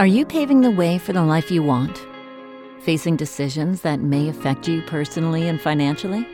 [0.00, 2.06] Are you paving the way for the life you want?
[2.78, 6.26] Facing decisions that may affect you personally and financially?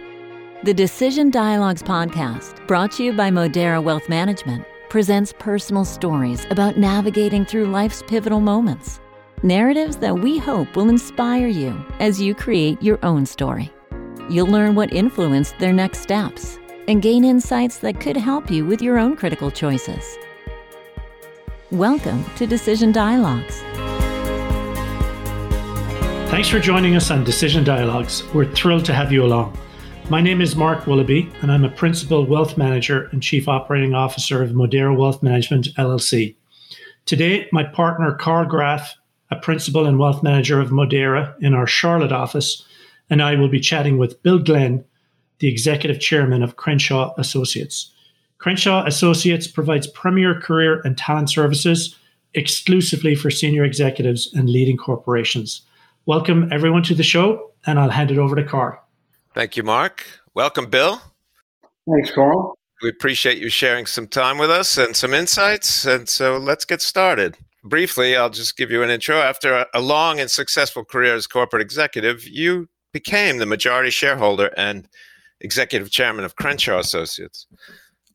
[0.63, 6.79] The Decision Dialogues podcast, brought to you by Modera Wealth Management, presents personal stories about
[6.79, 9.01] navigating through life's pivotal moments.
[9.43, 13.73] Narratives that we hope will inspire you as you create your own story.
[14.31, 18.81] You'll learn what influenced their next steps and gain insights that could help you with
[18.81, 20.17] your own critical choices.
[21.73, 23.61] Welcome to Decision Dialogues.
[26.31, 28.23] Thanks for joining us on Decision Dialogues.
[28.33, 29.59] We're thrilled to have you along.
[30.09, 34.45] My name is Mark Willoughby, and I'm a Principal Wealth Manager and Chief Operating Officer
[34.45, 36.37] of Modera Wealth Management LLC.
[37.05, 38.95] Today, my partner Karl Graf,
[39.33, 42.65] a Principal and Wealth Manager of Modera in our Charlotte office,
[43.11, 44.85] and I will be chatting with Bill Glenn,
[45.41, 47.93] the Executive Chairman of Crenshaw Associates.
[48.47, 51.97] Crenshaw Associates provides premier career and talent services
[52.35, 55.63] exclusively for senior executives and leading corporations.
[56.05, 58.81] Welcome everyone to the show, and I'll hand it over to Karl.
[59.35, 60.07] Thank you, Mark.
[60.35, 61.03] Welcome, Bill.
[61.91, 62.57] Thanks, Karl.
[62.83, 65.85] We appreciate you sharing some time with us and some insights.
[65.85, 67.37] And so let's get started.
[67.65, 69.17] Briefly, I'll just give you an intro.
[69.17, 74.87] After a long and successful career as corporate executive, you became the majority shareholder and
[75.41, 77.49] executive chairman of Crenshaw Associates.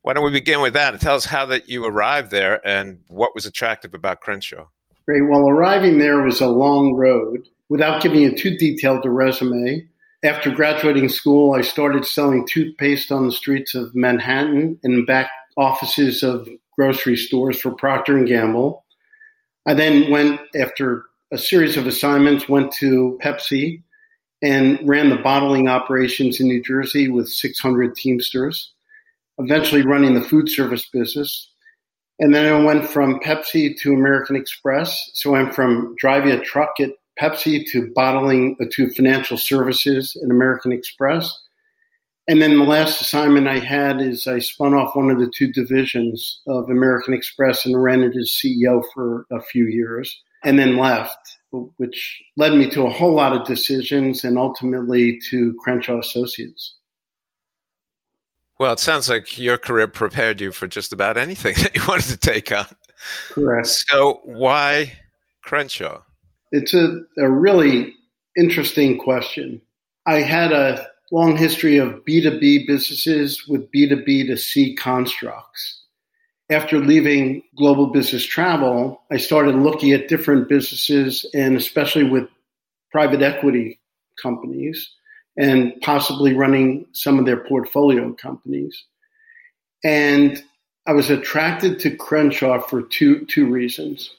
[0.02, 1.00] Why don't we begin with that?
[1.00, 4.66] Tell us how that you arrived there and what was attractive about Crenshaw.
[5.06, 5.22] Great.
[5.22, 7.48] Well, arriving there was a long road.
[7.68, 9.86] Without giving you too detailed a resume,
[10.24, 16.22] after graduating school, I started selling toothpaste on the streets of Manhattan and back offices
[16.22, 18.84] of grocery stores for Procter and Gamble.
[19.66, 23.82] I then went after a series of assignments, went to Pepsi
[24.42, 28.72] and ran the bottling operations in New Jersey with 600 Teamsters
[29.38, 31.50] eventually running the food service business.
[32.18, 35.10] And then I went from Pepsi to American Express.
[35.14, 40.30] So I'm from driving a truck at Pepsi to bottling uh, to financial services at
[40.30, 41.32] American Express.
[42.28, 45.52] And then the last assignment I had is I spun off one of the two
[45.52, 50.76] divisions of American Express and ran it as CEO for a few years and then
[50.76, 51.18] left,
[51.50, 56.76] which led me to a whole lot of decisions and ultimately to Crenshaw Associates.
[58.58, 62.08] Well, it sounds like your career prepared you for just about anything that you wanted
[62.08, 62.66] to take on.
[63.30, 63.66] Correct.
[63.66, 64.92] So, why
[65.42, 66.02] Crenshaw?
[66.52, 67.94] It's a, a really
[68.36, 69.60] interesting question.
[70.06, 75.80] I had a long history of B2B businesses with B2B to C constructs.
[76.50, 82.28] After leaving global business travel, I started looking at different businesses and especially with
[82.90, 83.80] private equity
[84.20, 84.90] companies
[85.36, 88.84] and possibly running some of their portfolio companies.
[89.84, 90.42] And
[90.86, 94.14] I was attracted to Crenshaw for two, two reasons.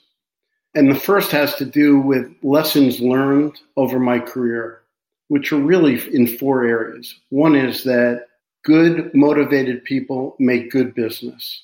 [0.75, 4.81] And the first has to do with lessons learned over my career,
[5.27, 7.19] which are really in four areas.
[7.29, 8.27] One is that
[8.63, 11.63] good, motivated people make good business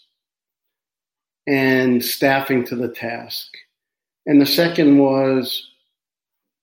[1.48, 3.48] and staffing to the task.
[4.28, 5.68] And the second was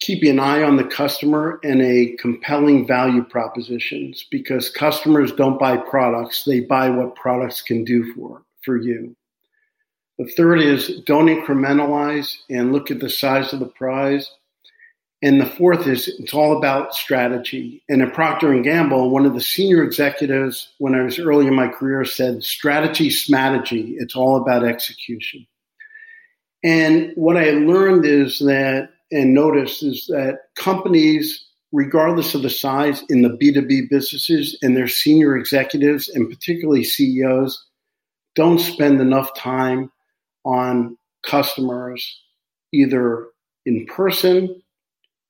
[0.01, 5.77] keeping an eye on the customer and a compelling value propositions because customers don't buy
[5.77, 9.17] products, they buy what products can do for, for you.
[10.19, 14.31] The third is don't incrementalize and look at the size of the prize.
[15.23, 17.83] And the fourth is it's all about strategy.
[17.89, 21.55] And at Procter and Gamble, one of the senior executives when I was early in
[21.55, 25.47] my career said, strategy, strategy, it's all about execution.
[26.63, 33.03] And what I learned is that and noticed is that companies, regardless of the size
[33.09, 37.67] in the B2B businesses and their senior executives and particularly CEOs,
[38.35, 39.91] don't spend enough time
[40.45, 42.21] on customers
[42.73, 43.27] either
[43.65, 44.63] in person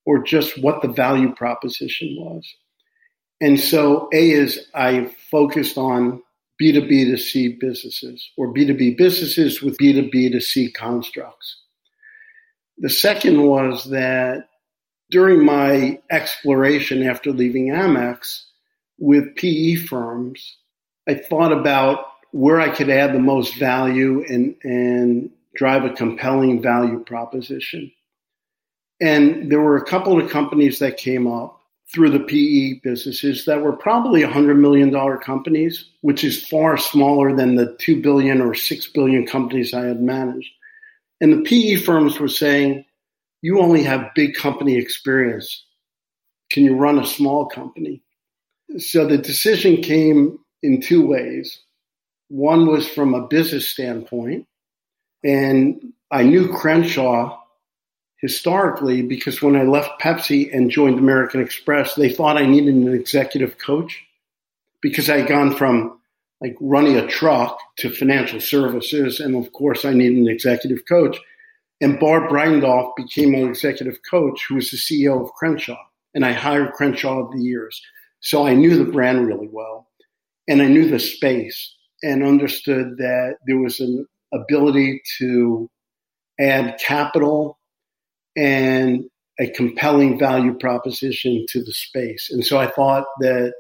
[0.04, 2.46] or just what the value proposition was.
[3.40, 6.22] And so, A is I focused on
[6.60, 11.62] B2B to C businesses or B2B businesses with B2B to C constructs.
[12.78, 14.48] The second was that
[15.10, 18.42] during my exploration after leaving Amex
[18.98, 20.56] with PE firms,
[21.08, 26.60] I thought about where I could add the most value and, and drive a compelling
[26.60, 27.90] value proposition.
[29.00, 31.60] And there were a couple of companies that came up
[31.94, 37.54] through the PE businesses that were probably $100 million companies, which is far smaller than
[37.54, 40.50] the 2 billion or 6 billion companies I had managed.
[41.20, 42.84] And the PE firms were saying,
[43.42, 45.64] you only have big company experience.
[46.50, 48.02] Can you run a small company?
[48.78, 51.60] So the decision came in two ways.
[52.28, 54.46] One was from a business standpoint,
[55.22, 57.38] and I knew Crenshaw
[58.16, 62.92] historically because when I left Pepsi and joined American Express, they thought I needed an
[62.92, 64.04] executive coach
[64.80, 66.00] because I had gone from
[66.40, 69.20] like running a truck to financial services.
[69.20, 71.18] And of course, I needed an executive coach.
[71.80, 75.82] And Barb Reindorf became my executive coach, who was the CEO of Crenshaw.
[76.14, 77.80] And I hired Crenshaw of the years.
[78.20, 79.88] So I knew the brand really well.
[80.48, 85.68] And I knew the space and understood that there was an ability to
[86.38, 87.58] add capital
[88.36, 89.04] and
[89.38, 92.30] a compelling value proposition to the space.
[92.30, 93.54] And so I thought that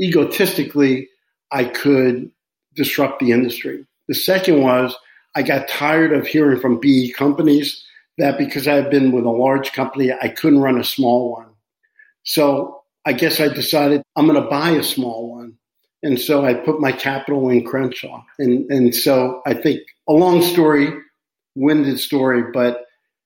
[0.00, 1.08] egotistically,
[1.52, 2.30] I could
[2.74, 3.86] disrupt the industry.
[4.08, 4.96] The second was
[5.34, 7.84] I got tired of hearing from PE companies
[8.18, 11.48] that because I had been with a large company, I couldn't run a small one.
[12.24, 15.56] So I guess I decided I'm going to buy a small one.
[16.02, 18.22] And so I put my capital in Crenshaw.
[18.38, 20.88] And, and so I think a long story,
[21.54, 22.84] winded story, but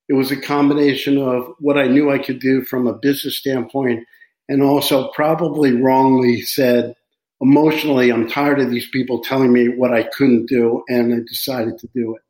[0.09, 4.05] it was a combination of what I knew I could do from a business standpoint
[4.47, 6.95] and also probably wrongly said
[7.41, 11.77] emotionally, I'm tired of these people telling me what I couldn't do, and I decided
[11.79, 12.21] to do it.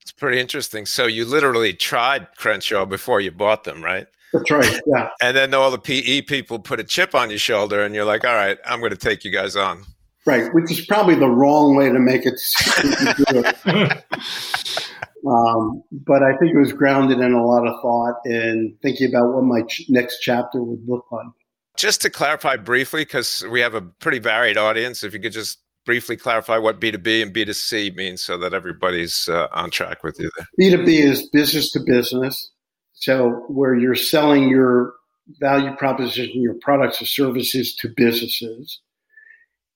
[0.00, 0.86] It's pretty interesting.
[0.86, 4.06] So you literally tried Crenshaw before you bought them, right?
[4.32, 4.80] That's right.
[4.86, 5.10] Yeah.
[5.22, 8.24] and then all the PE people put a chip on your shoulder, and you're like,
[8.24, 9.84] "All right, I'm going to take you guys on."
[10.26, 12.38] Right, which is probably the wrong way to make it.
[15.26, 19.32] um, but I think it was grounded in a lot of thought and thinking about
[19.34, 21.26] what my ch- next chapter would look like.
[21.80, 25.60] Just to clarify briefly, because we have a pretty varied audience, if you could just
[25.86, 30.30] briefly clarify what B2B and B2C means so that everybody's uh, on track with you
[30.36, 30.46] there.
[30.60, 32.50] B2B is business to business.
[32.92, 34.92] So, where you're selling your
[35.40, 38.78] value proposition, your products or services to businesses.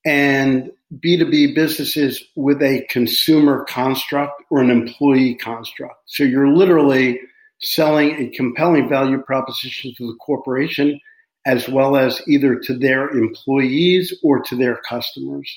[0.05, 0.69] And
[1.03, 5.95] B2B businesses with a consumer construct or an employee construct.
[6.05, 7.19] So, you're literally
[7.61, 10.99] selling a compelling value proposition to the corporation
[11.45, 15.49] as well as either to their employees or to their customers.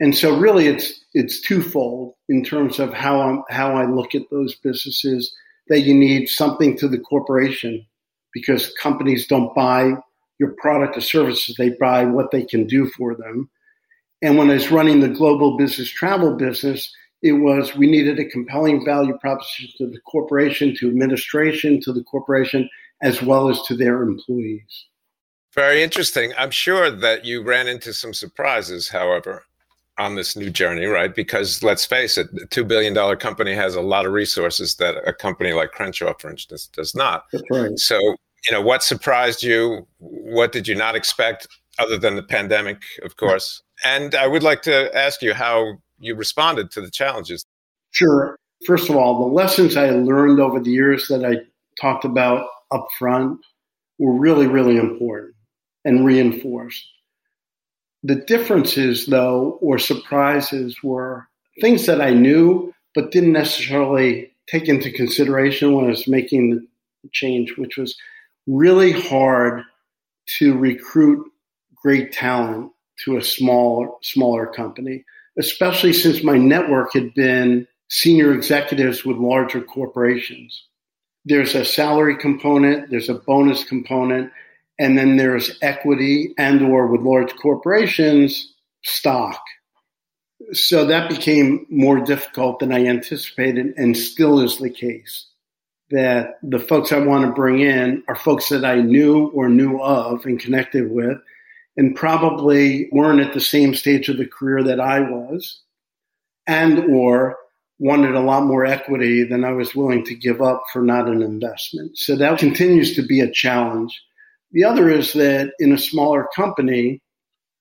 [0.00, 4.30] And so really it's it's twofold in terms of how I'm, how I look at
[4.30, 5.32] those businesses
[5.68, 7.86] that you need something to the corporation
[8.32, 9.92] because companies don't buy
[10.38, 13.48] your product or services they buy what they can do for them.
[14.22, 16.92] And when I was running the global business travel business,
[17.22, 22.02] it was we needed a compelling value proposition to the corporation, to administration, to the
[22.02, 22.68] corporation,
[23.02, 24.86] as well as to their employees.
[25.54, 26.32] Very interesting.
[26.38, 29.44] I'm sure that you ran into some surprises, however,
[29.98, 31.14] on this new journey, right?
[31.14, 35.12] Because let's face it, the $2 billion company has a lot of resources that a
[35.12, 37.26] company like Crenshaw, for instance, does not.
[37.32, 37.78] That's right.
[37.78, 39.86] So, you know, what surprised you?
[39.98, 41.46] What did you not expect,
[41.78, 43.62] other than the pandemic, of course?
[43.84, 47.44] And I would like to ask you how you responded to the challenges.
[47.90, 48.38] Sure.
[48.66, 51.36] First of all, the lessons I learned over the years that I
[51.78, 53.38] talked about up front
[53.98, 55.31] were really, really important
[55.84, 56.86] and reinforced.
[58.02, 61.28] The differences, though, or surprises were
[61.60, 66.50] things that I knew but didn't necessarily take into consideration when I was making
[67.02, 67.96] the change, which was
[68.46, 69.62] really hard
[70.38, 71.30] to recruit
[71.82, 72.72] great talent
[73.04, 75.04] to a small, smaller company,
[75.38, 80.66] especially since my network had been senior executives with larger corporations.
[81.24, 84.32] There's a salary component, there's a bonus component,
[84.82, 89.40] and then there's equity and or with large corporations stock.
[90.50, 95.28] So that became more difficult than i anticipated and still is the case
[95.90, 99.80] that the folks i want to bring in are folks that i knew or knew
[99.80, 101.18] of and connected with
[101.76, 105.60] and probably weren't at the same stage of the career that i was
[106.48, 107.36] and or
[107.78, 111.22] wanted a lot more equity than i was willing to give up for not an
[111.22, 111.96] investment.
[111.96, 114.02] So that continues to be a challenge
[114.52, 117.00] the other is that in a smaller company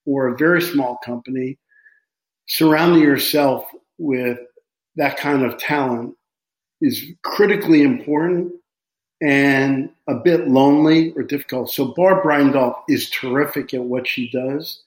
[0.06, 1.58] or a very small company,
[2.48, 3.66] surrounding yourself
[3.98, 4.40] with
[4.96, 6.16] that kind of talent
[6.82, 8.52] is critically important
[9.22, 11.72] and a bit lonely or difficult.
[11.72, 14.84] So Barb Reindorf is terrific at what she does.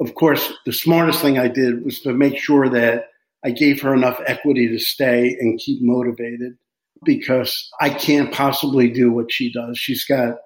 [0.00, 3.10] Of course, the smartest thing I did was to make sure that
[3.44, 6.56] I gave her enough equity to stay and keep motivated
[7.04, 9.78] because I can't possibly do what she does.
[9.78, 10.38] She's got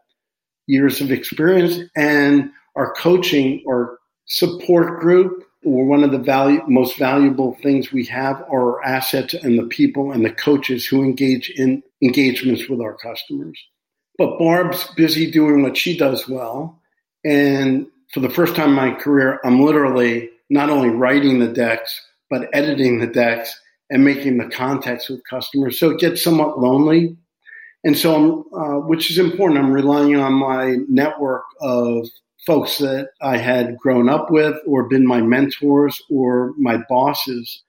[0.71, 6.97] years of experience and our coaching or support group or one of the value, most
[6.97, 11.51] valuable things we have are our assets and the people and the coaches who engage
[11.51, 13.59] in engagements with our customers.
[14.17, 16.81] But Barb's busy doing what she does well.
[17.25, 22.01] And for the first time in my career, I'm literally not only writing the decks,
[22.31, 23.59] but editing the decks
[23.91, 25.79] and making the contacts with customers.
[25.79, 27.17] So it gets somewhat lonely
[27.85, 32.09] And so, uh, which is important, I'm relying on my network of
[32.47, 37.63] folks that I had grown up with or been my mentors or my bosses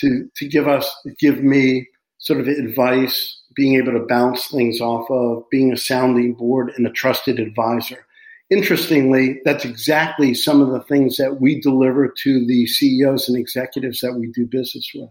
[0.00, 1.88] to, to give us, give me
[2.18, 6.86] sort of advice, being able to bounce things off of, being a sounding board and
[6.86, 8.06] a trusted advisor.
[8.50, 14.00] Interestingly, that's exactly some of the things that we deliver to the CEOs and executives
[14.00, 15.10] that we do business with.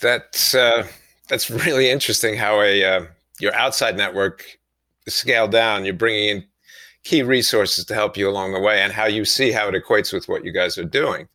[0.00, 0.86] That's uh,
[1.30, 2.36] that's really interesting.
[2.36, 3.06] How a uh,
[3.40, 4.44] your outside network
[5.06, 5.86] is scaled down.
[5.86, 6.44] You're bringing in
[7.04, 10.12] key resources to help you along the way, and how you see how it equates
[10.12, 11.26] with what you guys are doing.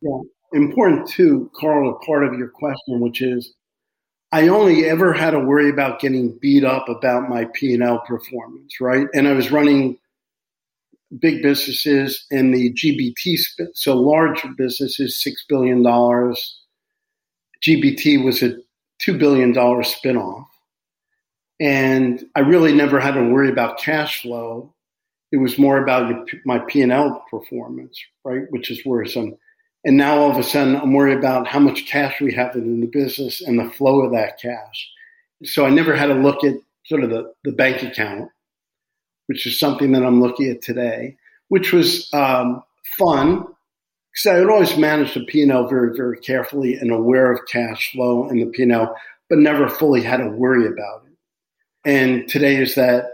[0.00, 0.20] Yeah,
[0.52, 1.90] important too, Karl.
[1.90, 3.54] A part of your question, which is
[4.30, 9.06] I only ever had to worry about getting beat up about my P&L performance, right?
[9.14, 9.96] And I was running
[11.18, 13.38] big businesses in the GBT,
[13.72, 15.82] so large businesses, $6 billion.
[17.62, 18.54] GBT was a
[19.06, 20.46] $2 billion spinoff.
[21.60, 24.74] And I really never had to worry about cash flow.
[25.32, 28.44] It was more about my P&L performance, right?
[28.50, 29.36] Which is worrisome.
[29.84, 32.80] And now all of a sudden, I'm worried about how much cash we have in
[32.80, 34.88] the business and the flow of that cash.
[35.44, 38.30] So I never had to look at sort of the, the bank account,
[39.26, 41.16] which is something that I'm looking at today,
[41.48, 42.62] which was um,
[42.98, 43.44] fun
[44.18, 48.28] because I had always managed the P&L very, very carefully and aware of cash flow
[48.28, 48.96] and the P&L,
[49.28, 51.16] but never fully had to worry about it.
[51.84, 53.10] And today is that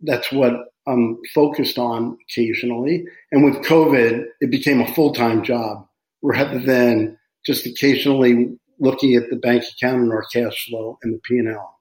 [0.00, 0.54] that's what
[0.86, 3.04] I'm focused on occasionally.
[3.30, 5.86] And with COVID, it became a full time job
[6.22, 11.18] rather than just occasionally looking at the bank account and our cash flow and the
[11.18, 11.78] P&L.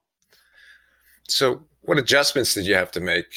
[1.29, 3.27] So, what adjustments did you have to make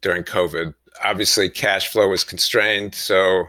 [0.00, 0.74] during COVID?
[1.04, 3.46] Obviously, cash flow was constrained, so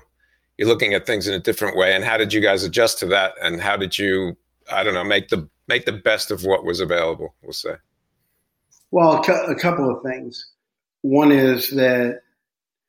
[0.58, 1.96] you're looking at things in a different way.
[1.96, 3.34] And how did you guys adjust to that?
[3.42, 4.38] And how did you,
[4.72, 7.34] I don't know, make the make the best of what was available?
[7.42, 7.76] We'll say.
[8.92, 10.52] Well, a couple of things.
[11.02, 12.22] One is that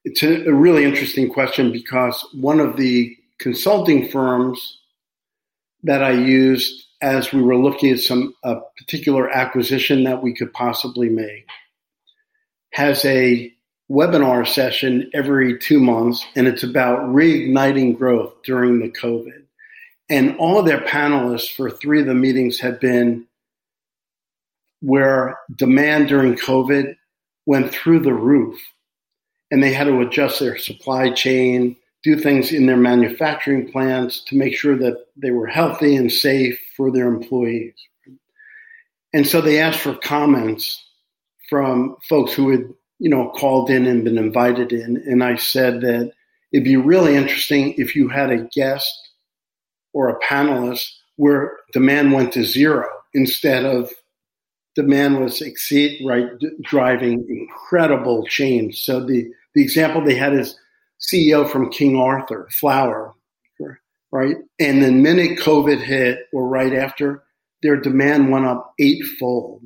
[0.05, 4.81] it's a really interesting question because one of the consulting firms
[5.83, 10.53] that I used as we were looking at some a particular acquisition that we could
[10.53, 11.47] possibly make
[12.73, 13.54] has a
[13.91, 19.43] webinar session every two months, and it's about reigniting growth during the COVID.
[20.09, 23.27] And all their panelists for three of the meetings have been
[24.81, 26.97] where demand during COVID
[27.47, 28.61] went through the roof,
[29.51, 34.37] and they had to adjust their supply chain, do things in their manufacturing plants to
[34.37, 37.75] make sure that they were healthy and safe for their employees.
[39.15, 40.85] And so they asked for comments
[41.49, 42.75] from folks who had,
[43.05, 44.97] you know, called in and been invited in.
[45.07, 46.11] And I said that
[46.53, 49.11] it'd be really interesting if you had a guest
[49.93, 53.91] or a panelist where demand went to zero instead of
[54.75, 56.31] demand was exceed right
[56.63, 58.83] driving incredible change.
[58.83, 60.59] So the the example they had is
[60.99, 63.15] CEO from King Arthur, flour,
[64.11, 64.37] right?
[64.59, 67.23] And the minute COVID hit or right after,
[67.63, 69.61] their demand went up eightfold.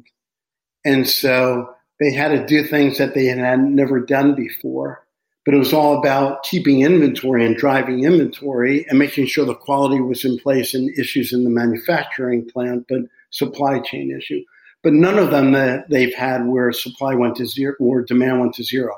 [0.85, 1.68] And so
[2.00, 5.05] they had to do things that they had never done before.
[5.45, 10.00] But it was all about keeping inventory and driving inventory and making sure the quality
[10.00, 13.00] was in place and issues in the manufacturing plant, but
[13.31, 14.43] supply chain issue.
[14.83, 18.55] But none of them that they've had where supply went to zero or demand went
[18.55, 18.95] to zero.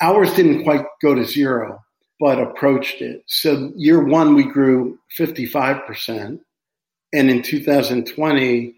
[0.00, 1.78] Ours didn't quite go to zero,
[2.18, 3.22] but approached it.
[3.26, 6.40] So year one, we grew 55%.
[7.12, 8.74] And in 2020,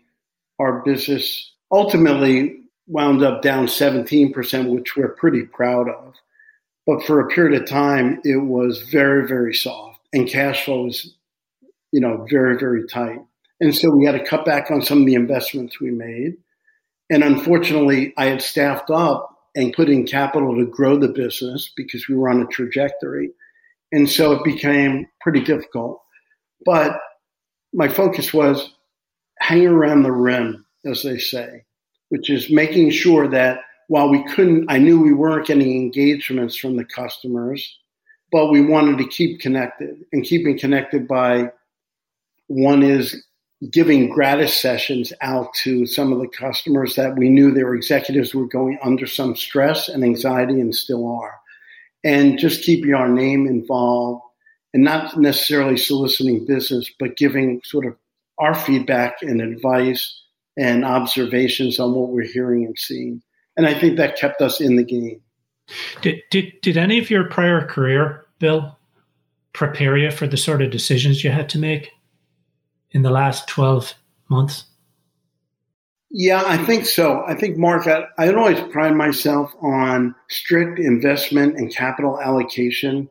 [0.58, 6.14] our business ultimately wound up down 17%, which we're pretty proud of.
[6.86, 11.14] But for a period of time, it was very, very soft and cash flow was,
[11.92, 13.20] you know, very, very tight.
[13.60, 16.36] And so we had to cut back on some of the investments we made.
[17.10, 22.08] And unfortunately, I had staffed up and put in capital to grow the business because
[22.08, 23.30] we were on a trajectory.
[23.90, 26.02] And so it became pretty difficult.
[26.64, 27.00] But
[27.72, 28.72] my focus was
[29.40, 31.64] hang around the rim, as they say,
[32.08, 36.76] which is making sure that while we couldn't, I knew we weren't getting engagements from
[36.76, 37.78] the customers,
[38.30, 41.50] but we wanted to keep connected and keeping connected by
[42.48, 43.24] one is
[43.70, 48.46] giving gratis sessions out to some of the customers that we knew their executives were
[48.46, 51.34] going under some stress and anxiety and still are.
[52.04, 54.22] And just keeping our name involved
[54.72, 57.96] and not necessarily soliciting business, but giving sort of
[58.38, 60.22] our feedback and advice
[60.58, 63.22] and observations on what we're hearing and seeing.
[63.56, 65.20] And I think that kept us in the game.
[66.02, 68.76] Did, did, did any of your prior career, Bill,
[69.52, 71.90] prepare you for the sort of decisions you had to make?
[72.92, 73.94] in the last 12
[74.28, 74.64] months?
[76.10, 77.22] Yeah, I think so.
[77.26, 83.10] I think, Mark, I, I always pride myself on strict investment and capital allocation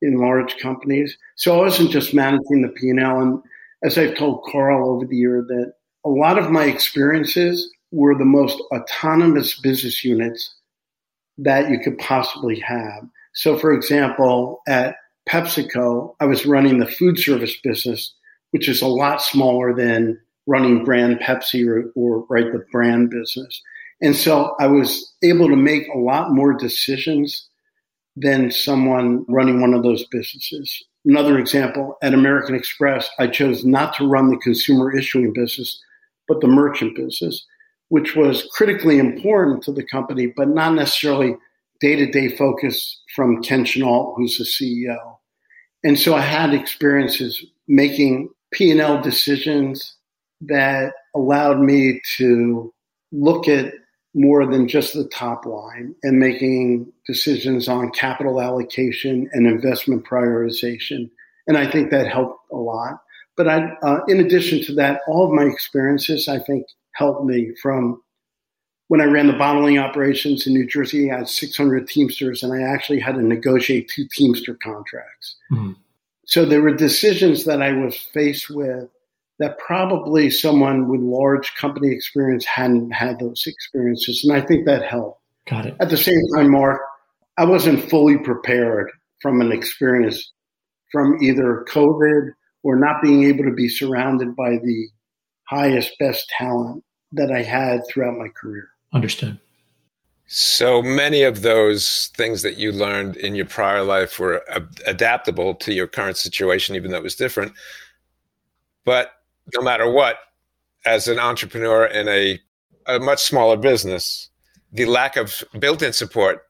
[0.00, 1.16] in large companies.
[1.36, 3.20] So I wasn't just managing the P&L.
[3.20, 3.42] And
[3.82, 5.72] as I've told Karl over the year, that
[6.04, 10.54] a lot of my experiences were the most autonomous business units
[11.38, 13.08] that you could possibly have.
[13.34, 14.96] So, for example, at
[15.28, 18.14] PepsiCo, I was running the food service business,
[18.50, 23.62] which is a lot smaller than running brand Pepsi or, or right the brand business.
[24.02, 27.46] And so I was able to make a lot more decisions
[28.16, 30.82] than someone running one of those businesses.
[31.04, 35.80] Another example at American Express, I chose not to run the consumer issuing business,
[36.30, 37.44] but the merchant business,
[37.88, 41.34] which was critically important to the company, but not necessarily
[41.80, 45.16] day to day focus from Ken Chenault, who's the CEO.
[45.82, 49.96] And so I had experiences making P&L decisions
[50.42, 52.72] that allowed me to
[53.10, 53.74] look at
[54.14, 61.10] more than just the top line and making decisions on capital allocation and investment prioritization.
[61.48, 63.00] And I think that helped a lot.
[63.40, 67.54] But I, uh, in addition to that, all of my experiences, I think, helped me
[67.62, 68.02] from
[68.88, 72.60] when I ran the bottling operations in New Jersey, I had 600 Teamsters, and I
[72.60, 75.36] actually had to negotiate two Teamster contracts.
[75.50, 75.72] Mm-hmm.
[76.26, 78.90] So there were decisions that I was faced with
[79.38, 84.22] that probably someone with large company experience hadn't had those experiences.
[84.22, 85.22] And I think that helped.
[85.48, 85.76] Got it.
[85.80, 86.82] At the same time, Mark,
[87.38, 88.90] I wasn't fully prepared
[89.22, 90.30] from an experience
[90.92, 92.32] from either COVID
[92.62, 94.88] or not being able to be surrounded by the
[95.48, 98.68] highest, best talent that I had throughout my career.
[98.92, 99.38] Understood.
[100.26, 104.44] So many of those things that you learned in your prior life were
[104.86, 107.52] adaptable to your current situation, even though it was different.
[108.84, 109.10] But
[109.54, 110.18] no matter what,
[110.86, 112.38] as an entrepreneur in a,
[112.86, 114.30] a much smaller business,
[114.72, 116.44] the lack of built-in support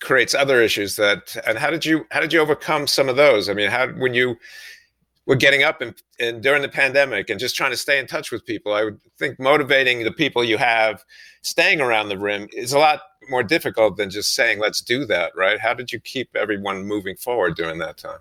[0.00, 3.48] creates other issues that and how did you how did you overcome some of those
[3.48, 4.36] i mean how when you
[5.26, 8.30] were getting up and, and during the pandemic and just trying to stay in touch
[8.30, 11.04] with people i would think motivating the people you have
[11.42, 15.32] staying around the rim is a lot more difficult than just saying let's do that
[15.36, 18.20] right how did you keep everyone moving forward during that time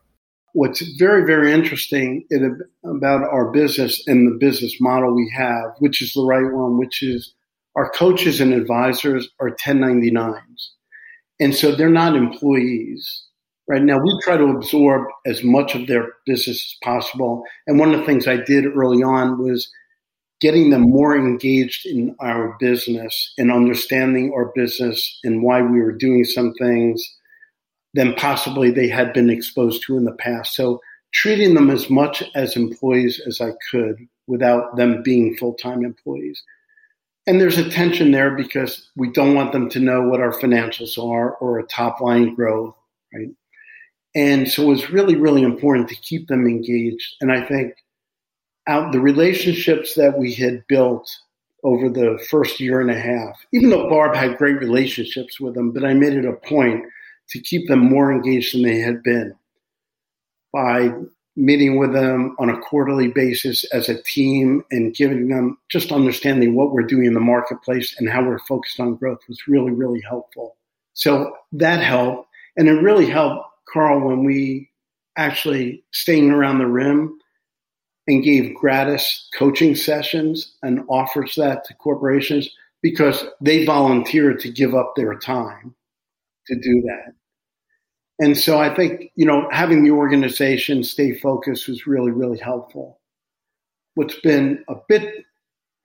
[0.56, 6.02] what's very, very interesting in, about our business and the business model we have, which
[6.02, 7.34] is the right one, which is
[7.76, 10.70] our coaches and advisors are 1099s.
[11.41, 13.25] And so they're not employees.
[13.67, 17.43] Right now, we try to absorb as much of their business as possible.
[17.65, 19.71] And one of the things I did early on was
[20.39, 25.91] getting them more engaged in our business and understanding our business and why we were
[25.91, 27.04] doing some things
[27.95, 30.56] than possibly they had been exposed to in the past.
[30.56, 30.82] So
[31.13, 36.43] treating them as much as employees as I could without them being full time employees.
[37.25, 40.97] And there's a tension there because we don't want them to know what our financials
[40.97, 42.75] are or a top line growth,
[43.13, 43.30] right?
[44.15, 47.15] And so it was really, really important to keep them engaged.
[47.19, 47.73] And I think
[48.67, 51.10] out the relationships that we had built
[51.63, 55.71] over the first year and a half, even though Barb had great relationships with them,
[55.71, 56.86] but I made it a point
[57.30, 59.36] to keep them more engaged than they had been
[60.54, 60.91] by
[61.36, 66.56] meeting with them on a quarterly basis as a team and giving them just understanding
[66.56, 70.01] what we're doing in the marketplace and how we're focused on growth was really, really
[70.01, 70.56] helpful.
[70.93, 72.30] So that helped.
[72.56, 74.72] And it really helped Karl when we
[75.18, 77.20] actually staying around the rim
[78.08, 82.50] and gave gratis coaching sessions and offers that to corporations
[82.82, 85.76] because they volunteered to give up their time
[86.48, 87.14] to do that.
[88.20, 93.02] And so I think, you know, having the organization stay focused was really, really helpful.
[93.96, 95.26] What's been a bit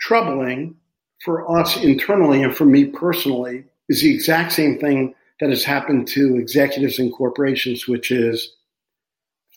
[0.01, 0.77] troubling
[1.25, 6.07] for us internally and for me personally is the exact same thing that has happened
[6.09, 8.55] to executives and corporations, which is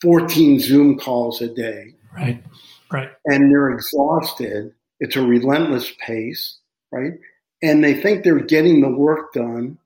[0.01, 1.93] 14 Zoom calls a day.
[2.15, 2.43] Right,
[2.91, 3.09] right.
[3.25, 4.73] And they're exhausted.
[4.99, 6.57] It's a relentless pace,
[6.91, 7.13] right?
[7.61, 9.77] And they think they're getting the work done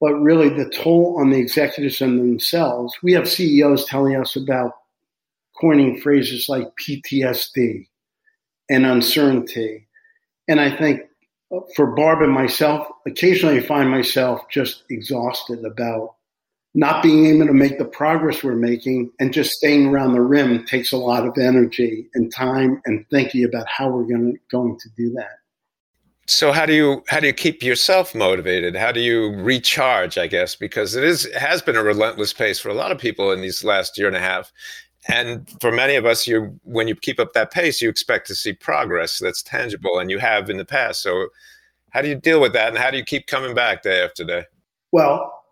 [0.00, 2.94] but really the toll on the executives and themselves.
[3.02, 4.72] We have CEOs telling us about
[5.58, 7.86] coining phrases like PTSD
[8.68, 9.86] and uncertainty.
[10.48, 11.02] And I think
[11.74, 16.14] for Barb and myself, occasionally I find myself just exhausted about
[16.74, 20.64] not being able to make the progress we're making and just staying around the rim
[20.66, 24.78] takes a lot of energy and time and thinking about how we're going to, going
[24.78, 25.38] to do that.
[26.28, 28.74] So how do you how do you keep yourself motivated?
[28.74, 30.56] How do you recharge i guess?
[30.56, 33.40] Because it is it has been a relentless pace for a lot of people in
[33.40, 34.52] these last year and a half
[35.08, 38.34] And for many of us, you when you keep up that pace, you expect to
[38.34, 41.02] see progress that's tangible, and you have in the past.
[41.02, 41.28] So,
[41.90, 44.24] how do you deal with that, and how do you keep coming back day after
[44.24, 44.44] day?
[44.92, 45.44] Well,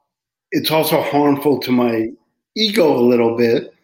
[0.50, 2.10] it's also harmful to my
[2.56, 3.74] ego a little bit,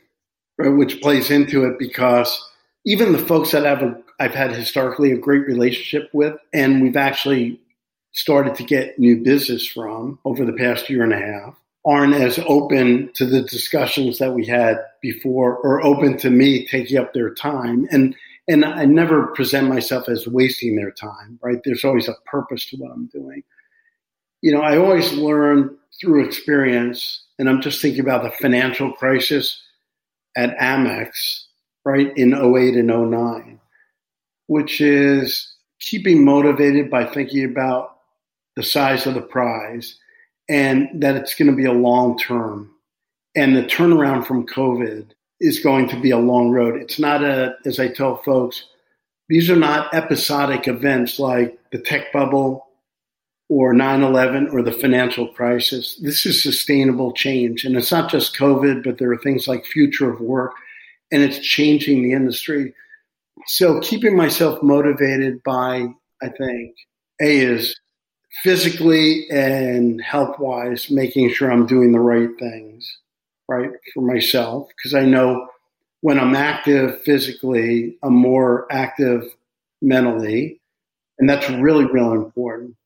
[0.59, 2.49] right, which plays into it because
[2.85, 7.61] even the folks that I've I've had historically a great relationship with, and we've actually
[8.13, 11.55] started to get new business from over the past year and a half
[11.85, 16.99] aren't as open to the discussions that we had before or open to me taking
[16.99, 17.87] up their time.
[17.91, 18.15] And
[18.49, 21.61] and I never present myself as wasting their time right?
[21.65, 23.43] There's always a purpose to what I'm doing.
[24.43, 29.63] You know I always learn through experience and I'm just thinking about the financial crisis
[30.37, 31.45] at Amex
[31.85, 33.61] right in 08 and 09
[34.49, 37.99] which is keeping motivated by thinking about
[38.57, 39.97] the size of the prize
[40.51, 42.71] and that it's going to be a long term.
[43.37, 46.75] And the turnaround from COVID is going to be a long road.
[46.83, 48.65] It's not a, as I tell folks,
[49.29, 52.67] these are not episodic events like the tech bubble
[53.49, 55.97] or 9 11 or the financial crisis.
[56.03, 57.65] This is sustainable change.
[57.65, 60.53] And it's not just COVID, but there are things like future of work,
[61.13, 62.75] and it's changing the industry.
[63.47, 65.87] So keeping myself motivated by,
[66.21, 66.75] I think,
[67.21, 67.80] A is
[68.43, 72.99] physically and health wise, making sure I'm doing the right things,
[73.49, 74.69] right, for myself.
[74.77, 75.49] Because I know
[76.01, 79.25] when I'm active physically, I'm more active
[79.83, 80.61] mentally.
[81.19, 82.77] And that's really, really important.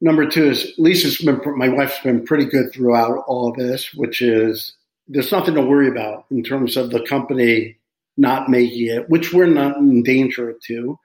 [0.00, 4.20] Number two is Lisa's been, my wife's been pretty good throughout all of this, which
[4.20, 4.74] is
[5.08, 7.76] there's nothing to worry about in terms of the company
[8.16, 10.98] not making it, which we're not in danger to,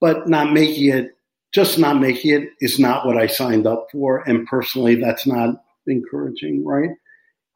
[0.00, 1.16] but not making it
[1.52, 4.18] just not making it is not what I signed up for.
[4.28, 6.90] And personally, that's not encouraging, right?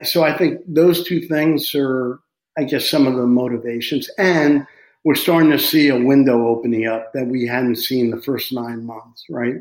[0.02, 2.20] So I think those two things are,
[2.58, 4.10] I guess, some of the motivations.
[4.18, 4.66] And
[5.04, 8.84] we're starting to see a window opening up that we hadn't seen the first nine
[8.84, 9.54] months, right?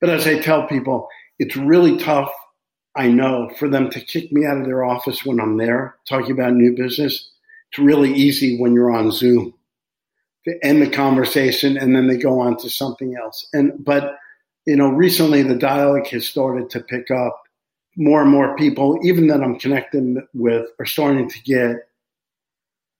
[0.00, 2.30] But as I tell people, it's really tough,
[2.94, 6.32] I know, for them to kick me out of their office when I'm there talking
[6.32, 7.30] about new business.
[7.72, 9.54] It's really easy when you're on Zoom
[10.62, 13.46] end the conversation and then they go on to something else.
[13.52, 14.16] And but
[14.66, 17.42] you know, recently the dialogue has started to pick up.
[17.96, 21.88] More and more people, even that I'm connected with, are starting to get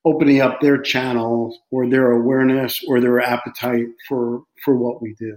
[0.05, 5.37] opening up their channels or their awareness or their appetite for for what we do.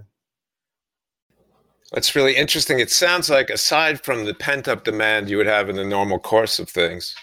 [1.92, 2.80] That's really interesting.
[2.80, 6.18] It sounds like aside from the pent up demand you would have in the normal
[6.18, 7.14] course of things,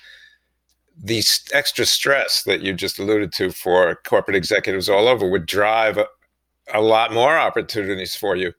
[1.03, 5.97] the extra stress that you just alluded to for corporate executives all over would drive
[5.97, 6.05] a,
[6.73, 8.53] a lot more opportunities for you.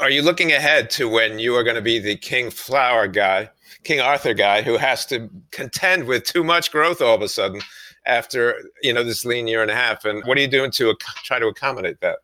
[0.00, 3.48] Are you looking ahead to when you are going to be the King Flower guy,
[3.84, 7.60] King Arthur guy, who has to contend with too much growth all of a sudden
[8.04, 10.04] after you know this lean year and a half?
[10.04, 12.18] And what are you doing to try to accommodate that?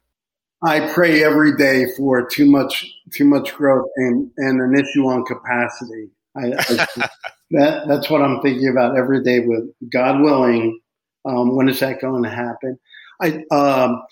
[0.64, 5.24] I pray every day for too much too much growth and, and an issue on
[5.24, 6.10] capacity.
[6.36, 7.08] I, I,
[7.50, 9.40] that that's what I'm thinking about every day.
[9.40, 10.80] With God willing,
[11.24, 12.78] um, when is that going to happen?
[13.20, 14.02] I um,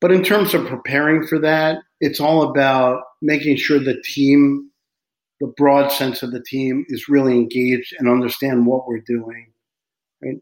[0.00, 4.70] but in terms of preparing for that, it's all about making sure the team,
[5.40, 9.52] the broad sense of the team, is really engaged and understand what we're doing,
[10.22, 10.38] right?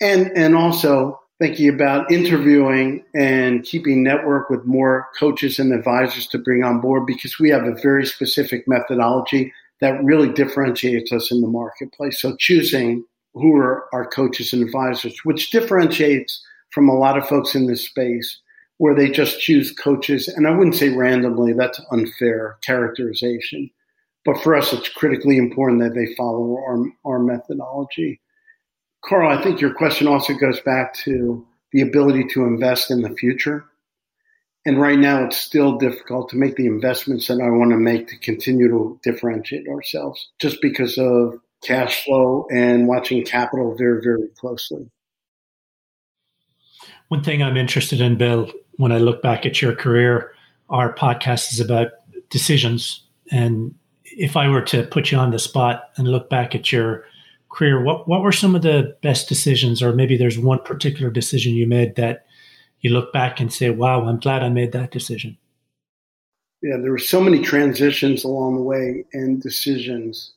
[0.00, 6.38] And and also thinking about interviewing and keeping network with more coaches and advisors to
[6.38, 11.40] bring on board because we have a very specific methodology that really differentiates us in
[11.40, 12.20] the marketplace.
[12.20, 16.40] So choosing who are our coaches and advisors, which differentiates
[16.70, 18.40] from a lot of folks in this space
[18.78, 20.28] where they just choose coaches.
[20.28, 23.70] And I wouldn't say randomly, that's unfair characterization.
[24.24, 28.20] But for us, it's critically important that they follow our, our methodology.
[29.04, 33.10] Karl, I think your question also goes back to the ability to invest in the
[33.16, 33.64] future.
[34.64, 38.06] And right now, it's still difficult to make the investments that I want to make
[38.08, 44.28] to continue to differentiate ourselves just because of cash flow and watching capital very, very
[44.38, 44.88] closely.
[47.08, 50.32] One thing I'm interested in, Bill, when I look back at your career,
[50.70, 51.88] our podcast is about
[52.30, 53.04] decisions.
[53.30, 57.04] And if I were to put you on the spot and look back at your
[57.50, 61.54] career, what, what were some of the best decisions, or maybe there's one particular decision
[61.54, 62.26] you made that
[62.82, 65.38] you look back and say, wow, I'm glad I made that decision?
[66.62, 70.32] Yeah, there were so many transitions along the way and decisions.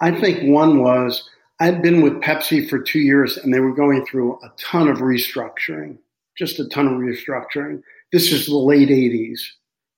[0.00, 1.28] I think one was
[1.60, 4.98] I'd been with Pepsi for two years and they were going through a ton of
[4.98, 5.98] restructuring,
[6.36, 7.82] just a ton of restructuring.
[8.12, 9.40] This is the late 80s.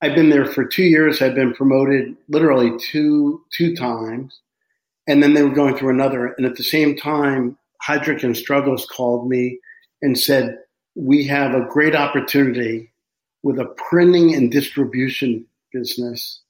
[0.01, 1.21] I've been there for two years.
[1.21, 4.39] I've been promoted literally two two times,
[5.07, 6.27] and then they were going through another.
[6.37, 9.59] And at the same time, Heidrick and Struggles called me
[10.01, 10.59] and said,
[10.95, 12.91] We have a great opportunity
[13.43, 16.41] with a printing and distribution business,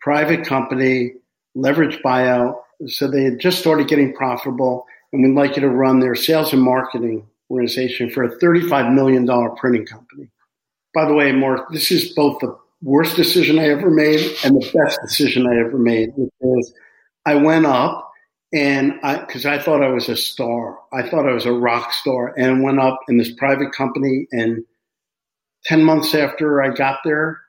[0.00, 1.12] private company,
[1.54, 2.58] leverage buyout.
[2.86, 6.52] So they had just started getting profitable, and we'd like you to run their sales
[6.52, 10.28] and marketing organization for a $35 million printing company.
[10.94, 14.70] By the way, Mark, this is both the worst decision I ever made and the
[14.74, 16.74] best decision I ever made, which is
[17.24, 18.05] I went up
[18.52, 21.92] and I, because I thought I was a star, I thought I was a rock
[21.92, 24.26] star, and went up in this private company.
[24.32, 24.64] And
[25.64, 27.40] 10 months after I got there,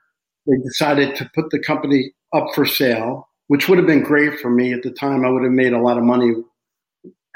[0.46, 4.50] they decided to put the company up for sale, which would have been great for
[4.50, 5.24] me at the time.
[5.24, 6.32] I would have made a lot of money.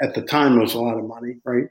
[0.01, 1.65] At the time, it was a lot of money, right?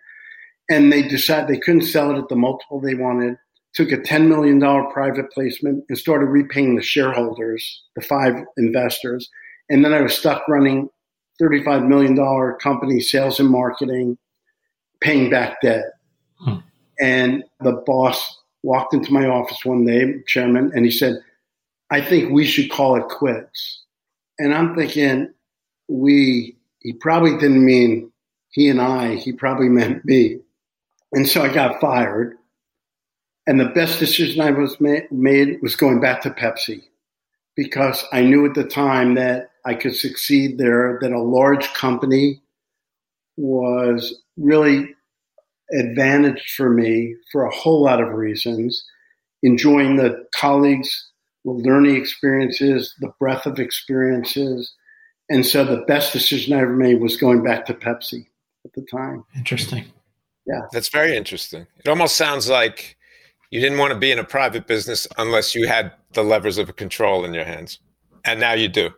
[0.71, 3.37] And they decided they couldn't sell it at the multiple they wanted
[3.75, 4.61] took a $10 million
[4.93, 9.29] private placement and started repaying the shareholders, the five investors.
[9.71, 10.89] And then I was stuck running
[11.40, 14.18] $35 million company, sales and marketing,
[15.01, 15.85] paying back debt.
[16.37, 16.57] Hmm.
[17.01, 21.16] And the boss walked into my office one day, chairman, and he said,
[21.90, 23.83] I think we should call it quits.
[24.38, 25.33] And I'm thinking,
[25.88, 28.11] we, he probably didn't mean
[28.51, 30.40] he and I, he probably meant me.
[31.12, 32.37] And so I got fired.
[33.47, 36.83] And the best decision I was ma- made was going back to Pepsi
[37.57, 42.42] because I knew at the time that I could succeed there, that a large company
[43.37, 44.94] was really
[45.72, 48.85] advantaged for me for a whole lot of reasons.
[49.42, 51.11] Enjoying the colleagues,
[51.44, 54.72] the learning experiences, the breadth of experiences.
[55.29, 58.27] And so the best decision I ever made was going back to Pepsi
[58.64, 59.25] at the time.
[59.35, 59.85] Interesting.
[60.46, 60.61] Yeah.
[60.72, 61.66] That's very interesting.
[61.79, 62.96] It almost sounds like
[63.51, 66.75] you didn't want to be in a private business unless you had the levers of
[66.77, 67.79] control in your hands.
[68.25, 68.90] And now you do.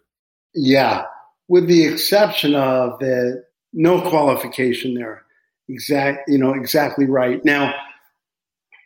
[0.54, 1.04] Yeah,
[1.48, 5.22] with the exception of the no qualification there.
[5.68, 7.44] Exact, you know, exactly right.
[7.44, 7.74] Now,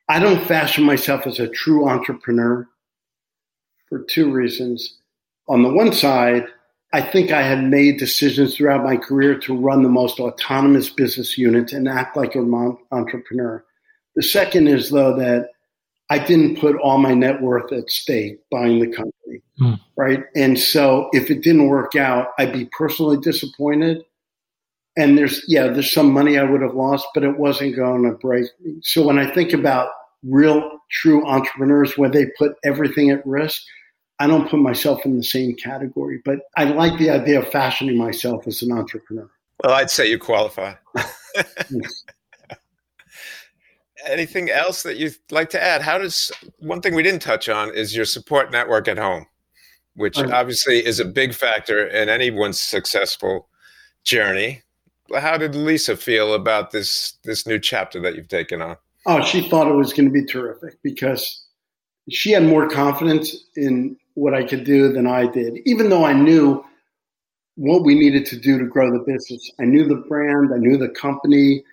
[0.08, 2.66] I don't fashion myself as a true entrepreneur
[3.88, 4.96] for two reasons.
[5.48, 6.46] On the one side,
[6.92, 11.36] I think I had made decisions throughout my career to run the most autonomous business
[11.36, 13.62] unit and act like an entrepreneur.
[14.16, 15.50] The second is, though, that
[16.08, 19.12] I didn't put all my net worth at stake buying the company,
[19.60, 19.78] mm.
[19.96, 20.24] right?
[20.34, 24.04] And so if it didn't work out, I'd be personally disappointed.
[24.96, 28.12] And there's, yeah, there's some money I would have lost, but it wasn't going to
[28.18, 28.78] break me.
[28.82, 29.90] So when I think about
[30.24, 33.62] real, true entrepreneurs where they put everything at risk,
[34.18, 36.20] I don't put myself in the same category.
[36.24, 39.30] But I like the idea of fashioning myself as an entrepreneur.
[39.62, 40.74] Well, I'd say you qualify.
[44.06, 45.82] anything else that you'd like to add?
[45.82, 49.26] How does one thing we didn't touch on is your support network at home,
[49.98, 53.48] which obviously is a big factor in anyone's successful
[54.04, 54.62] journey.
[55.14, 58.76] How did Lisa feel about this this new chapter that you've taken on?
[59.06, 61.44] Oh, she thought it was going to be terrific because
[62.10, 66.12] she had more confidence in what I could do than I did, even though I
[66.12, 66.64] knew
[67.56, 69.50] what we needed to do to grow the business.
[69.60, 71.64] I knew the brand, I knew the company,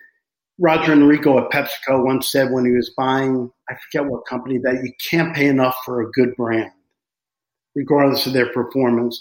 [0.58, 4.82] Roger Enrico at PepsiCo once said when he was buying, I forget what company, that
[4.82, 6.70] you can't pay enough for a good brand,
[7.76, 9.20] regardless of their performance.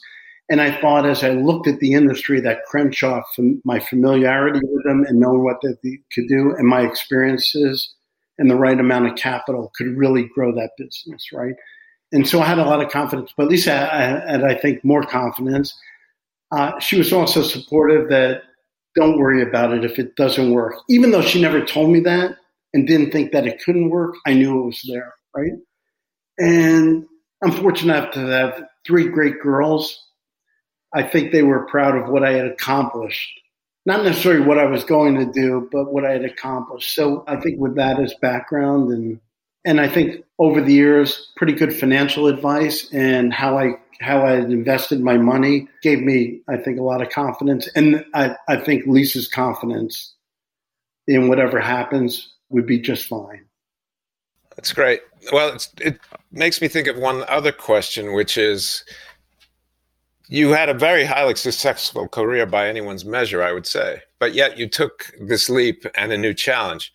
[0.50, 3.22] And I thought as I looked at the industry that Crenshaw,
[3.64, 7.94] my familiarity with them and knowing what they could do and my experiences
[8.38, 11.56] and the right amount of capital could really grow that business, right?
[12.12, 14.84] And so I had a lot of confidence, but at least I had, I think,
[14.84, 15.78] more confidence.
[16.52, 18.44] Uh, she was also supportive that
[18.96, 20.76] don't worry about it if it doesn't work.
[20.90, 22.38] Even though she never told me that
[22.74, 25.54] and didn't think that it couldn't work, I knew it was there, right?
[26.38, 27.06] And
[27.46, 30.04] I'm fortunate to have three great girls.
[30.96, 33.40] I think they were proud of what I had accomplished.
[33.86, 36.96] Not necessarily what I was going to do, but what I had accomplished.
[36.96, 39.20] So I think with that as background and
[39.64, 44.32] and I think over the years, pretty good financial advice and how I how I
[44.32, 47.70] had invested my money gave me, I think, a lot of confidence.
[47.76, 50.16] And I, I think Lisa's confidence
[51.08, 53.46] in whatever happens would be just fine.
[54.56, 55.02] That's great.
[55.32, 56.00] Well, it
[56.32, 58.84] makes me think of one other question, which is
[60.28, 64.58] you had a very highly successful career by anyone's measure, I would say, but yet
[64.58, 66.92] you took this leap and a new challenge.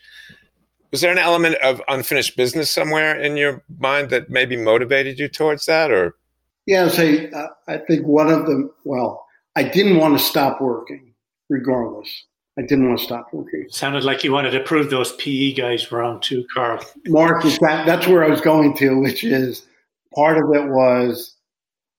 [0.90, 5.28] Was there an element of unfinished business somewhere in your mind that maybe motivated you
[5.28, 6.16] towards that, or
[6.66, 8.72] yeah, say uh, I think one of them.
[8.84, 11.14] Well, I didn't want to stop working,
[11.48, 12.24] regardless.
[12.58, 13.66] I didn't want to stop working.
[13.70, 16.84] Sounded like you wanted to prove those PE guys wrong too, Karl.
[17.06, 19.66] Mark, that, that's where I was going to, which is
[20.14, 21.36] part of it was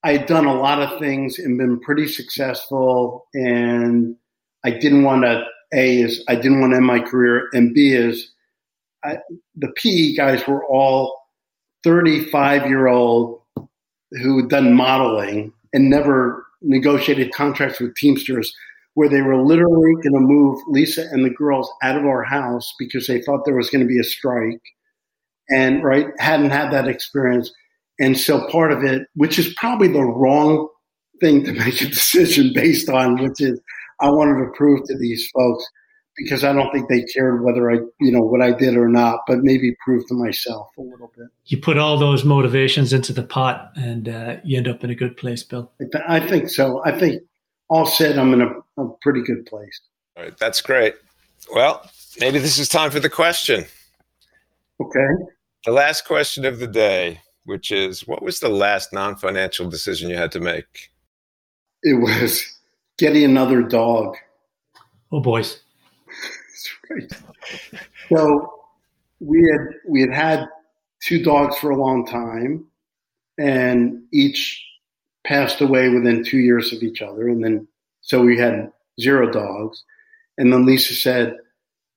[0.04, 4.16] I had done a lot of things and been pretty successful, and
[4.64, 7.94] I didn't want to A is I didn't want to end my career, and B
[7.94, 8.32] is
[9.04, 9.18] I,
[9.56, 11.18] the PE guys were all
[11.84, 13.42] 35 year old
[14.12, 18.54] who had done modeling and never negotiated contracts with Teamsters
[18.93, 22.73] where they were literally going to move Lisa and the girls out of our house
[22.77, 24.62] because they thought there was going to be a strike
[25.49, 27.51] and right hadn't had that experience.
[27.99, 30.67] And so part of it which is probably the wrong
[31.21, 33.62] thing to make a decision based on which is
[34.01, 35.63] i wanted to prove to these folks
[36.17, 39.19] because i don't think they cared whether i you know what i did or not
[39.27, 41.27] but maybe prove to myself a little bit.
[41.45, 44.95] You put all those motivations into the pot and uh, you end up in a
[44.95, 45.71] good place bill.
[46.08, 46.82] I think so.
[46.84, 47.21] I think
[47.69, 48.49] all said i'm in a,
[48.82, 49.82] a pretty good place
[50.17, 50.96] all right that's great
[51.54, 51.89] well
[52.20, 53.65] maybe this is time for the question
[54.82, 55.08] okay
[55.65, 60.10] the last question of the day, which is what was the last non financial decision
[60.10, 60.89] you had to make?
[61.84, 62.44] It was
[62.98, 64.17] getting another dog.
[65.12, 65.62] Oh, boys.
[66.10, 67.91] That's right.
[68.10, 68.54] So
[69.20, 70.48] we had we had had
[71.04, 72.65] two dogs for a long time,
[73.38, 74.65] and each
[75.24, 77.67] passed away within two years of each other, and then
[78.02, 79.84] so we had zero dogs.
[80.38, 81.38] And then Lisa said,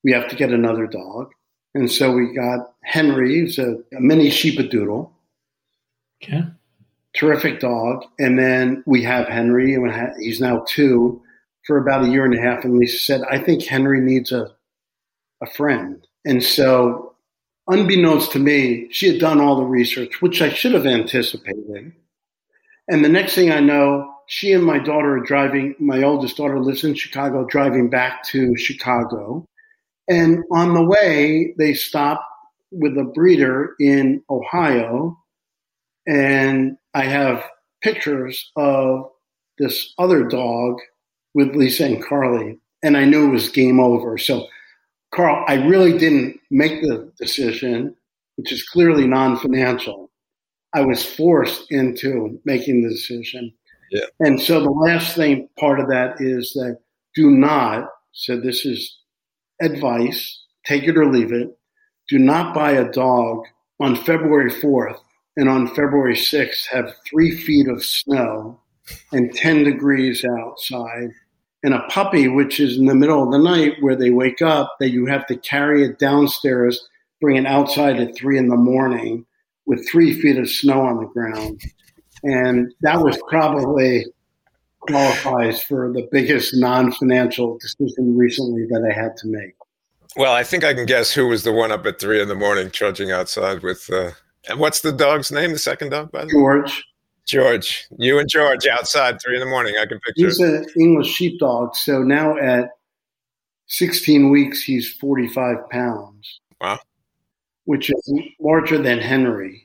[0.03, 1.33] "We have to get another dog."
[1.75, 5.11] And so we got Henry, who's a, a mini sheepadoodle.
[6.23, 6.43] Okay.
[7.15, 8.05] Terrific dog.
[8.19, 11.21] And then we have Henry, and he's now two
[11.67, 12.65] for about a year and a half.
[12.65, 14.53] And Lisa said, I think Henry needs a,
[15.43, 16.07] a friend.
[16.25, 17.15] And so,
[17.69, 21.93] unbeknownst to me, she had done all the research, which I should have anticipated.
[22.89, 25.75] And the next thing I know, she and my daughter are driving.
[25.79, 29.47] My oldest daughter lives in Chicago, driving back to Chicago.
[30.09, 32.27] And on the way, they stop
[32.71, 35.19] with a breeder in Ohio.
[36.07, 37.45] And I have
[37.83, 39.11] pictures of
[39.59, 40.81] this other dog
[41.35, 42.59] with Lisa and Carly.
[42.83, 44.19] And I knew it was game over.
[44.19, 44.47] So,
[45.15, 47.95] Karl, I really didn't make the decision,
[48.37, 50.11] which is clearly non financial.
[50.75, 53.53] I was forced into making the decision.
[54.21, 56.79] And so the last thing part of that is that
[57.15, 58.99] do not, so this is
[59.61, 61.57] advice, take it or leave it.
[62.09, 63.45] Do not buy a dog
[63.81, 64.99] on February 4th
[65.37, 68.61] and on February 6th have three feet of snow
[69.13, 71.11] and 10 degrees outside.
[71.63, 74.77] And a puppy, which is in the middle of the night where they wake up,
[74.81, 76.87] that you have to carry it downstairs,
[77.21, 79.25] bring it outside at three in the morning
[79.67, 81.61] with three feet of snow on the ground.
[82.25, 84.07] And that was probably
[84.81, 89.55] qualifies for the biggest non-financial decision recently that I had to make.
[90.17, 92.35] Well, I think I can guess who was the one up at three in the
[92.35, 93.91] morning trudging outside with.
[93.91, 94.13] Uh,
[94.49, 95.53] and what's the dog's name?
[95.53, 96.33] The second dog, by the way.
[96.33, 96.85] George.
[97.27, 97.87] George.
[97.99, 99.75] You and George outside three in the morning.
[99.81, 100.27] I can picture.
[100.27, 101.75] He's an English sheepdog.
[101.75, 102.69] So now at
[103.67, 106.41] 16 weeks, he's 45 pounds.
[106.61, 106.79] Wow.
[107.65, 109.64] Which is larger than Henry,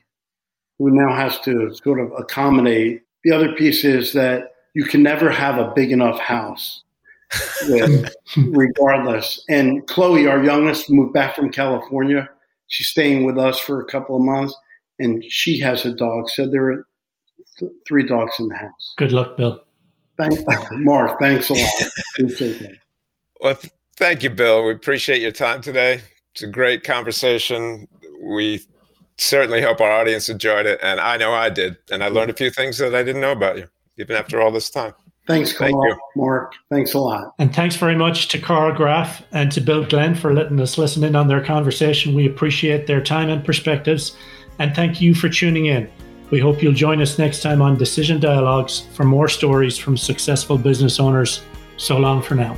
[0.80, 3.02] who now has to sort of accommodate.
[3.22, 6.82] The other piece is that you can never have a big enough house
[7.68, 9.44] with, regardless.
[9.50, 12.30] And Chloe, our youngest, moved back from California.
[12.68, 14.56] She's staying with us for a couple of months,
[14.98, 16.30] and she has a dog.
[16.30, 16.86] So there are
[17.58, 18.94] th- three dogs in the house.
[18.96, 19.62] Good luck, Bill.
[20.16, 20.40] Thank,
[20.72, 21.20] Mark.
[21.20, 22.72] Thanks a lot.
[23.42, 23.58] well,
[23.98, 24.64] thank you, Bill.
[24.64, 26.00] We appreciate your time today.
[26.32, 27.86] It's a great conversation.
[28.22, 28.62] We
[29.20, 31.76] certainly hope our audience enjoyed it, and I know I did.
[31.90, 32.14] And I mm.
[32.14, 34.94] learned a few things that I didn't know about you even after all this time.
[35.26, 36.00] Thanks, Karl, Thank you.
[36.16, 36.54] Mark.
[36.70, 37.34] Thanks a lot.
[37.38, 41.04] And thanks very much to Karl Graf and to Bill Glenn for letting us listen
[41.04, 42.14] in on their conversation.
[42.14, 44.16] We appreciate their time and perspectives.
[44.58, 45.88] And thank you for tuning in.
[46.30, 50.58] We hope you'll join us next time on Decision Dialogues for more stories from successful
[50.58, 51.42] business owners.
[51.76, 52.56] So long for now.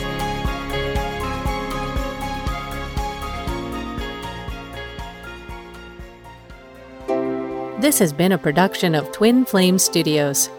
[7.82, 10.52] This has been a production of Twin Flame Studios.